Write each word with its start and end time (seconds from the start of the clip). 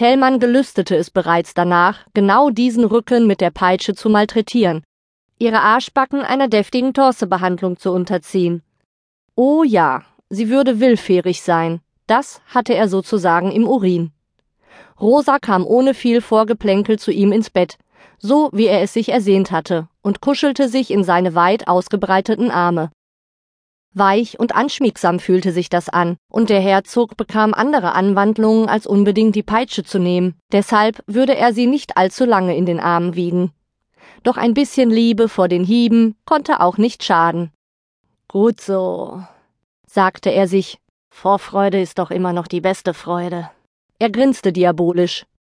Tellmann 0.00 0.38
gelüstete 0.38 0.96
es 0.96 1.10
bereits 1.10 1.52
danach, 1.52 2.06
genau 2.14 2.48
diesen 2.48 2.84
Rücken 2.86 3.26
mit 3.26 3.42
der 3.42 3.50
Peitsche 3.50 3.94
zu 3.94 4.08
malträtieren, 4.08 4.82
ihre 5.38 5.60
Arschbacken 5.60 6.22
einer 6.22 6.48
deftigen 6.48 6.94
Torsebehandlung 6.94 7.76
zu 7.76 7.92
unterziehen. 7.92 8.62
Oh 9.34 9.62
ja, 9.62 10.00
sie 10.30 10.48
würde 10.48 10.80
willfährig 10.80 11.42
sein, 11.42 11.82
das 12.06 12.40
hatte 12.46 12.74
er 12.74 12.88
sozusagen 12.88 13.52
im 13.52 13.68
Urin. 13.68 14.10
Rosa 14.98 15.38
kam 15.38 15.66
ohne 15.66 15.92
viel 15.92 16.22
Vorgeplänkel 16.22 16.98
zu 16.98 17.10
ihm 17.10 17.30
ins 17.30 17.50
Bett, 17.50 17.76
so 18.16 18.48
wie 18.54 18.68
er 18.68 18.80
es 18.80 18.94
sich 18.94 19.10
ersehnt 19.10 19.50
hatte, 19.50 19.86
und 20.00 20.22
kuschelte 20.22 20.70
sich 20.70 20.90
in 20.90 21.04
seine 21.04 21.34
weit 21.34 21.68
ausgebreiteten 21.68 22.50
Arme. 22.50 22.90
Weich 23.92 24.38
und 24.38 24.54
anschmiegsam 24.54 25.18
fühlte 25.18 25.52
sich 25.52 25.68
das 25.68 25.88
an, 25.88 26.16
und 26.30 26.48
der 26.48 26.60
Herzog 26.60 27.16
bekam 27.16 27.54
andere 27.54 27.92
Anwandlungen 27.92 28.68
als 28.68 28.86
unbedingt 28.86 29.34
die 29.34 29.42
Peitsche 29.42 29.82
zu 29.82 29.98
nehmen, 29.98 30.34
deshalb 30.52 31.02
würde 31.06 31.36
er 31.36 31.52
sie 31.52 31.66
nicht 31.66 31.96
allzu 31.96 32.24
lange 32.24 32.56
in 32.56 32.66
den 32.66 32.78
Armen 32.78 33.16
wiegen. 33.16 33.52
Doch 34.22 34.36
ein 34.36 34.54
bisschen 34.54 34.90
Liebe 34.90 35.28
vor 35.28 35.48
den 35.48 35.64
Hieben 35.64 36.14
konnte 36.24 36.60
auch 36.60 36.78
nicht 36.78 37.02
schaden. 37.02 37.50
Gut 38.28 38.60
so, 38.60 39.22
sagte 39.86 40.30
er 40.30 40.46
sich, 40.46 40.78
Vorfreude 41.10 41.80
ist 41.80 41.98
doch 41.98 42.12
immer 42.12 42.32
noch 42.32 42.46
die 42.46 42.60
beste 42.60 42.94
Freude. 42.94 43.50
Er 43.98 44.10
grinste 44.10 44.52
diabolisch, 44.52 45.26